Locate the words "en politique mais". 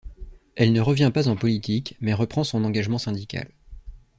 1.29-2.15